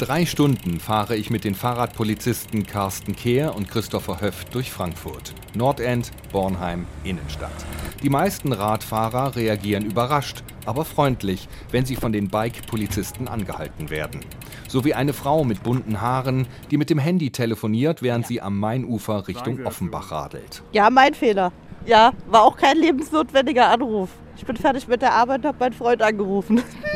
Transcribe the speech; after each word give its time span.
drei 0.00 0.24
Stunden 0.24 0.80
fahre 0.80 1.14
ich 1.14 1.28
mit 1.28 1.44
den 1.44 1.54
Fahrradpolizisten 1.54 2.66
Carsten 2.66 3.14
Kehr 3.14 3.54
und 3.54 3.70
Christopher 3.70 4.22
Höft 4.22 4.54
durch 4.54 4.72
Frankfurt. 4.72 5.34
Nordend, 5.54 6.10
Bornheim, 6.32 6.86
Innenstadt. 7.04 7.52
Die 8.02 8.08
meisten 8.08 8.54
Radfahrer 8.54 9.36
reagieren 9.36 9.84
überrascht, 9.84 10.42
aber 10.64 10.86
freundlich, 10.86 11.48
wenn 11.70 11.84
sie 11.84 11.96
von 11.96 12.12
den 12.12 12.28
Bike-Polizisten 12.28 13.28
angehalten 13.28 13.90
werden. 13.90 14.20
So 14.68 14.86
wie 14.86 14.94
eine 14.94 15.12
Frau 15.12 15.44
mit 15.44 15.62
bunten 15.62 16.00
Haaren, 16.00 16.46
die 16.70 16.78
mit 16.78 16.88
dem 16.88 16.98
Handy 16.98 17.30
telefoniert, 17.30 18.00
während 18.00 18.26
sie 18.26 18.40
am 18.40 18.58
Mainufer 18.58 19.28
Richtung 19.28 19.66
Offenbach 19.66 20.10
radelt. 20.10 20.62
Ja, 20.72 20.88
mein 20.88 21.12
Fehler. 21.12 21.52
Ja, 21.84 22.12
war 22.26 22.42
auch 22.44 22.56
kein 22.56 22.78
lebensnotwendiger 22.78 23.68
Anruf. 23.68 24.08
Ich 24.36 24.46
bin 24.46 24.56
fertig 24.56 24.88
mit 24.88 25.02
der 25.02 25.12
Arbeit 25.12 25.40
und 25.40 25.46
habe 25.46 25.58
meinen 25.60 25.74
Freund 25.74 26.00
angerufen. 26.00 26.62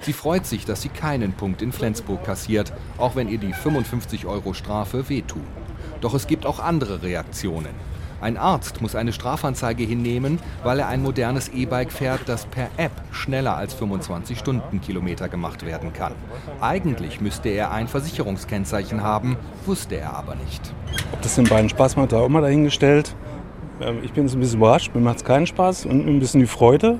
Sie 0.00 0.12
freut 0.12 0.46
sich, 0.46 0.64
dass 0.64 0.82
sie 0.82 0.88
keinen 0.88 1.32
Punkt 1.32 1.62
in 1.62 1.72
Flensburg 1.72 2.24
kassiert, 2.24 2.72
auch 2.98 3.16
wenn 3.16 3.28
ihr 3.28 3.38
die 3.38 3.52
55 3.52 4.26
Euro 4.26 4.54
Strafe 4.54 5.08
wehtun. 5.08 5.44
Doch 6.00 6.14
es 6.14 6.26
gibt 6.26 6.46
auch 6.46 6.60
andere 6.60 7.02
Reaktionen. 7.02 7.74
Ein 8.20 8.38
Arzt 8.38 8.80
muss 8.80 8.94
eine 8.94 9.12
Strafanzeige 9.12 9.84
hinnehmen, 9.84 10.38
weil 10.64 10.78
er 10.78 10.88
ein 10.88 11.02
modernes 11.02 11.50
E-Bike 11.50 11.92
fährt, 11.92 12.22
das 12.26 12.46
per 12.46 12.68
App 12.78 12.92
schneller 13.10 13.56
als 13.56 13.74
25 13.74 14.38
Stundenkilometer 14.38 15.28
gemacht 15.28 15.66
werden 15.66 15.92
kann. 15.92 16.14
Eigentlich 16.60 17.20
müsste 17.20 17.50
er 17.50 17.72
ein 17.72 17.88
Versicherungskennzeichen 17.88 19.02
haben, 19.02 19.36
wusste 19.66 19.96
er 19.96 20.14
aber 20.16 20.34
nicht. 20.36 20.62
Ob 21.12 21.20
das 21.20 21.34
den 21.34 21.44
beiden 21.44 21.68
Spaß 21.68 21.96
macht, 21.96 22.12
da 22.12 22.20
auch 22.20 22.28
mal 22.28 22.40
dahingestellt. 22.40 23.14
Ähm, 23.82 23.98
ich 24.02 24.12
bin 24.12 24.24
jetzt 24.24 24.34
ein 24.34 24.40
bisschen 24.40 24.58
überrascht, 24.60 24.94
mir 24.94 25.02
macht 25.02 25.18
es 25.18 25.24
keinen 25.24 25.46
Spaß 25.46 25.84
und 25.84 26.06
ein 26.06 26.18
bisschen 26.18 26.40
die 26.40 26.46
Freude. 26.46 26.98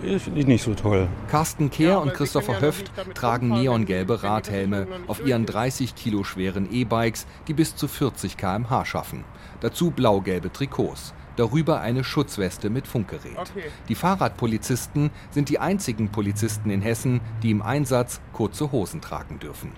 Finde 0.00 0.40
ich 0.40 0.46
nicht 0.46 0.62
so 0.62 0.74
toll. 0.74 1.08
Carsten 1.28 1.70
Kehr 1.70 2.00
und 2.00 2.12
Christopher 2.14 2.60
Höft 2.60 2.90
tragen 3.14 3.48
neongelbe 3.48 4.22
Radhelme 4.22 4.86
auf 5.06 5.24
ihren 5.24 5.46
30 5.46 5.94
Kilo 5.94 6.24
schweren 6.24 6.70
E-Bikes, 6.70 7.26
die 7.48 7.54
bis 7.54 7.74
zu 7.76 7.88
40 7.88 8.36
km/h 8.36 8.84
schaffen. 8.84 9.24
Dazu 9.60 9.90
blau-gelbe 9.90 10.52
Trikots. 10.52 11.14
Darüber 11.36 11.80
eine 11.80 12.04
Schutzweste 12.04 12.70
mit 12.70 12.86
Funkgerät. 12.86 13.52
Die 13.88 13.96
Fahrradpolizisten 13.96 15.10
sind 15.30 15.48
die 15.48 15.58
einzigen 15.58 16.10
Polizisten 16.10 16.70
in 16.70 16.80
Hessen, 16.80 17.20
die 17.42 17.50
im 17.50 17.60
Einsatz 17.60 18.20
kurze 18.32 18.70
Hosen 18.70 19.00
tragen 19.00 19.40
dürfen. 19.40 19.72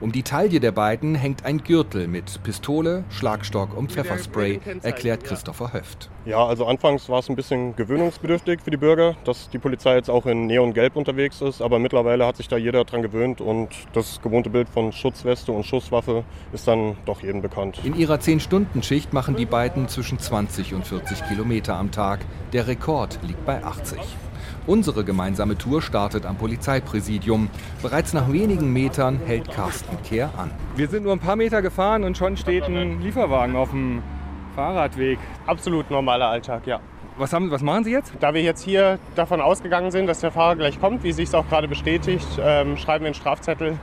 Um 0.00 0.12
die 0.12 0.22
Taille 0.22 0.60
der 0.60 0.72
beiden 0.72 1.14
hängt 1.14 1.44
ein 1.44 1.62
Gürtel 1.62 2.08
mit 2.08 2.42
Pistole, 2.42 3.04
Schlagstock 3.10 3.76
und 3.76 3.92
Pfefferspray, 3.92 4.60
erklärt 4.82 5.24
Christopher 5.24 5.72
Höft. 5.72 6.10
Ja, 6.24 6.44
also 6.44 6.66
anfangs 6.66 7.08
war 7.08 7.18
es 7.18 7.28
ein 7.28 7.36
bisschen 7.36 7.74
gewöhnungsbedürftig 7.76 8.60
für 8.60 8.70
die 8.70 8.76
Bürger, 8.76 9.16
dass 9.24 9.50
die 9.50 9.58
Polizei 9.58 9.96
jetzt 9.96 10.08
auch 10.08 10.26
in 10.26 10.46
Neongelb 10.46 10.96
unterwegs 10.96 11.40
ist, 11.40 11.60
aber 11.60 11.78
mittlerweile 11.78 12.26
hat 12.26 12.36
sich 12.36 12.48
da 12.48 12.56
jeder 12.56 12.84
dran 12.84 13.02
gewöhnt 13.02 13.40
und 13.40 13.68
das 13.92 14.20
gewohnte 14.22 14.50
Bild 14.50 14.68
von 14.68 14.92
Schutzweste 14.92 15.52
und 15.52 15.64
Schusswaffe 15.64 16.24
ist 16.52 16.68
dann 16.68 16.96
doch 17.06 17.22
jedem 17.22 17.42
bekannt. 17.42 17.80
In 17.84 17.96
ihrer 17.96 18.16
10-Stunden-Schicht 18.16 19.12
machen 19.12 19.36
die 19.36 19.46
beiden 19.46 19.88
zwischen 19.88 20.18
20 20.18 20.74
und 20.74 20.86
40 20.86 21.26
Kilometer 21.26 21.76
am 21.76 21.90
Tag. 21.90 22.20
Der 22.52 22.66
Rekord 22.66 23.18
liegt 23.22 23.44
bei 23.44 23.64
80. 23.64 23.98
Unsere 24.66 25.04
gemeinsame 25.04 25.58
Tour 25.58 25.82
startet 25.82 26.26
am 26.26 26.36
Polizeipräsidium. 26.36 27.48
Bereits 27.82 28.12
nach 28.12 28.32
wenigen 28.32 28.72
Metern 28.72 29.20
hält 29.26 29.50
Carsten 29.50 30.00
Kehr 30.02 30.30
an. 30.36 30.50
Wir 30.76 30.88
sind 30.88 31.04
nur 31.04 31.12
ein 31.12 31.20
paar 31.20 31.36
Meter 31.36 31.62
gefahren 31.62 32.04
und 32.04 32.16
schon 32.16 32.36
steht 32.36 32.64
ein 32.64 33.00
Lieferwagen 33.00 33.56
auf 33.56 33.70
dem 33.70 34.02
Fahrradweg. 34.54 35.18
Absolut 35.46 35.90
normaler 35.90 36.28
Alltag, 36.28 36.66
ja. 36.66 36.80
Was, 37.18 37.32
haben, 37.32 37.50
was 37.50 37.62
machen 37.62 37.84
Sie 37.84 37.90
jetzt? 37.90 38.12
Da 38.20 38.32
wir 38.32 38.42
jetzt 38.42 38.62
hier 38.62 38.98
davon 39.14 39.40
ausgegangen 39.40 39.90
sind, 39.90 40.06
dass 40.06 40.20
der 40.20 40.30
Fahrer 40.30 40.56
gleich 40.56 40.80
kommt, 40.80 41.02
wie 41.02 41.12
sich 41.12 41.28
es 41.28 41.34
auch 41.34 41.46
gerade 41.48 41.68
bestätigt, 41.68 42.26
ähm, 42.40 42.76
schreiben 42.76 43.04
wir 43.04 43.08
einen 43.08 43.14
Strafzettel. 43.14 43.78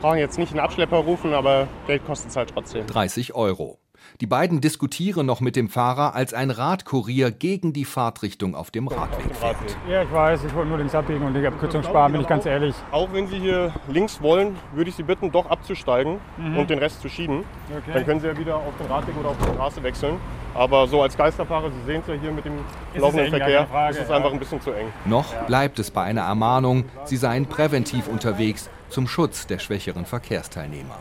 Brauchen 0.00 0.18
jetzt 0.18 0.38
nicht 0.38 0.50
einen 0.52 0.60
Abschlepper 0.60 0.98
rufen, 0.98 1.32
aber 1.32 1.68
Geld 1.86 2.04
kostet 2.06 2.30
es 2.30 2.36
halt 2.36 2.50
trotzdem. 2.52 2.86
30 2.86 3.34
Euro. 3.34 3.78
Die 4.20 4.26
beiden 4.26 4.60
diskutieren 4.60 5.26
noch 5.26 5.40
mit 5.40 5.56
dem 5.56 5.68
Fahrer, 5.68 6.14
als 6.14 6.32
ein 6.32 6.50
Radkurier 6.50 7.30
gegen 7.30 7.72
die 7.72 7.84
Fahrtrichtung 7.84 8.54
auf 8.54 8.70
dem 8.70 8.88
Radweg 8.88 9.34
fährt. 9.36 9.56
Ja, 9.88 10.02
ich 10.02 10.12
weiß, 10.12 10.44
ich 10.44 10.54
wollte 10.54 10.70
nur 10.70 10.78
links 10.78 10.94
abbiegen 10.94 11.24
und 11.24 11.34
die 11.34 11.46
Abkürzung 11.46 11.82
sparen, 11.82 12.12
bin 12.12 12.20
ich 12.20 12.26
ganz 12.26 12.46
ehrlich. 12.46 12.74
Auch 12.92 13.12
wenn 13.12 13.26
Sie 13.26 13.38
hier 13.38 13.72
links 13.88 14.20
wollen, 14.22 14.56
würde 14.74 14.90
ich 14.90 14.96
Sie 14.96 15.02
bitten, 15.02 15.30
doch 15.30 15.46
abzusteigen 15.46 16.18
mhm. 16.38 16.58
und 16.58 16.70
den 16.70 16.78
Rest 16.78 17.02
zu 17.02 17.08
schieben. 17.08 17.44
Okay. 17.70 17.90
Dann 17.92 18.04
können 18.04 18.20
Sie 18.20 18.26
ja 18.26 18.36
wieder 18.36 18.56
auf 18.56 18.76
den 18.80 18.86
Radweg 18.86 19.16
oder 19.18 19.30
auf 19.30 19.38
die 19.38 19.52
Straße 19.54 19.82
wechseln. 19.82 20.16
Aber 20.54 20.86
so 20.86 21.02
als 21.02 21.16
Geisterfahrer, 21.16 21.70
Sie 21.70 21.84
sehen 21.84 22.00
es 22.00 22.08
ja 22.08 22.14
hier 22.14 22.32
mit 22.32 22.44
dem 22.44 22.54
ist 22.94 23.00
laufenden 23.02 23.28
Verkehr, 23.28 23.66
ist 23.90 24.00
es 24.00 24.10
einfach 24.10 24.32
ein 24.32 24.38
bisschen 24.38 24.60
zu 24.60 24.70
eng. 24.72 24.86
Noch 25.04 25.34
bleibt 25.46 25.78
es 25.78 25.90
bei 25.90 26.02
einer 26.02 26.22
Ermahnung, 26.22 26.84
Sie 27.04 27.16
seien 27.16 27.46
präventiv 27.46 28.08
unterwegs 28.08 28.70
zum 28.96 29.08
Schutz 29.08 29.46
der 29.46 29.58
schwächeren 29.58 30.06
Verkehrsteilnehmer. 30.06 30.96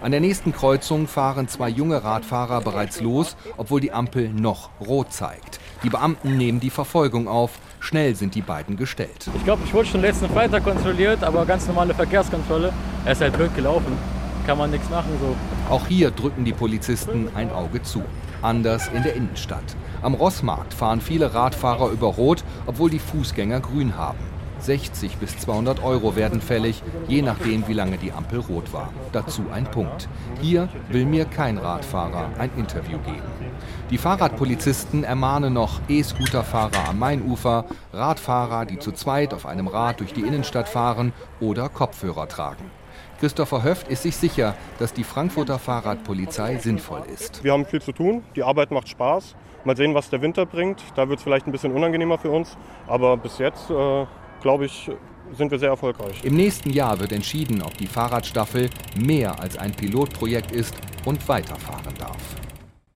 An 0.00 0.12
der 0.12 0.20
nächsten 0.20 0.52
Kreuzung 0.52 1.08
fahren 1.08 1.48
zwei 1.48 1.68
junge 1.68 2.04
Radfahrer 2.04 2.60
bereits 2.60 3.00
los, 3.00 3.34
obwohl 3.56 3.80
die 3.80 3.90
Ampel 3.90 4.28
noch 4.28 4.70
rot 4.80 5.12
zeigt. 5.12 5.58
Die 5.82 5.90
Beamten 5.90 6.36
nehmen 6.36 6.60
die 6.60 6.70
Verfolgung 6.70 7.26
auf. 7.26 7.58
Schnell 7.80 8.14
sind 8.14 8.36
die 8.36 8.40
beiden 8.40 8.76
gestellt. 8.76 9.28
Ich 9.34 9.42
glaube, 9.42 9.62
ich 9.64 9.74
wurde 9.74 9.88
schon 9.88 10.00
letzten 10.00 10.28
Freitag 10.28 10.62
kontrolliert, 10.62 11.24
aber 11.24 11.44
ganz 11.44 11.66
normale 11.66 11.92
Verkehrskontrolle. 11.92 12.72
Er 13.04 13.10
ist 13.10 13.20
halt 13.20 13.36
blöd 13.36 13.52
gelaufen. 13.56 13.98
Kann 14.46 14.56
man 14.56 14.70
nichts 14.70 14.88
machen 14.88 15.10
so. 15.20 15.34
Auch 15.74 15.88
hier 15.88 16.12
drücken 16.12 16.44
die 16.44 16.52
Polizisten 16.52 17.30
ein 17.34 17.50
Auge 17.50 17.82
zu. 17.82 18.04
Anders 18.42 18.86
in 18.94 19.02
der 19.02 19.14
Innenstadt. 19.14 19.74
Am 20.02 20.14
Rossmarkt 20.14 20.72
fahren 20.72 21.00
viele 21.00 21.34
Radfahrer 21.34 21.90
über 21.90 22.06
Rot, 22.06 22.44
obwohl 22.66 22.90
die 22.90 23.00
Fußgänger 23.00 23.58
grün 23.58 23.96
haben. 23.96 24.39
60 24.60 25.16
bis 25.16 25.38
200 25.38 25.82
Euro 25.82 26.16
werden 26.16 26.40
fällig, 26.40 26.82
je 27.08 27.22
nachdem, 27.22 27.66
wie 27.68 27.72
lange 27.72 27.98
die 27.98 28.12
Ampel 28.12 28.40
rot 28.40 28.72
war. 28.72 28.92
Dazu 29.12 29.42
ein 29.52 29.70
Punkt. 29.70 30.08
Hier 30.40 30.68
will 30.88 31.06
mir 31.06 31.24
kein 31.24 31.58
Radfahrer 31.58 32.30
ein 32.38 32.50
Interview 32.56 32.98
geben. 32.98 33.22
Die 33.90 33.98
Fahrradpolizisten 33.98 35.04
ermahnen 35.04 35.52
noch 35.52 35.80
E-Scooterfahrer 35.88 36.88
am 36.88 36.98
Mainufer, 36.98 37.64
Radfahrer, 37.92 38.66
die 38.66 38.78
zu 38.78 38.92
zweit 38.92 39.34
auf 39.34 39.46
einem 39.46 39.66
Rad 39.66 40.00
durch 40.00 40.12
die 40.12 40.22
Innenstadt 40.22 40.68
fahren 40.68 41.12
oder 41.40 41.68
Kopfhörer 41.68 42.28
tragen. 42.28 42.70
Christopher 43.20 43.62
Höft 43.62 43.88
ist 43.88 44.02
sich 44.02 44.16
sicher, 44.16 44.54
dass 44.78 44.94
die 44.94 45.04
Frankfurter 45.04 45.58
Fahrradpolizei 45.58 46.56
sinnvoll 46.56 47.02
ist. 47.12 47.44
Wir 47.44 47.52
haben 47.52 47.66
viel 47.66 47.82
zu 47.82 47.92
tun, 47.92 48.22
die 48.34 48.42
Arbeit 48.42 48.70
macht 48.70 48.88
Spaß. 48.88 49.36
Mal 49.64 49.76
sehen, 49.76 49.94
was 49.94 50.08
der 50.08 50.22
Winter 50.22 50.46
bringt. 50.46 50.82
Da 50.94 51.06
wird 51.08 51.18
es 51.18 51.22
vielleicht 51.22 51.46
ein 51.46 51.52
bisschen 51.52 51.72
unangenehmer 51.72 52.16
für 52.16 52.30
uns. 52.30 52.56
Aber 52.86 53.18
bis 53.18 53.36
jetzt 53.36 53.68
äh, 53.68 54.06
glaube 54.40 54.66
ich, 54.66 54.90
sind 55.32 55.50
wir 55.50 55.58
sehr 55.58 55.70
erfolgreich. 55.70 56.24
Im 56.24 56.34
nächsten 56.34 56.70
Jahr 56.70 56.98
wird 56.98 57.12
entschieden, 57.12 57.62
ob 57.62 57.76
die 57.76 57.86
Fahrradstaffel 57.86 58.68
mehr 58.96 59.38
als 59.40 59.56
ein 59.56 59.72
Pilotprojekt 59.72 60.52
ist 60.52 60.74
und 61.04 61.26
weiterfahren 61.28 61.94
darf. 61.98 62.18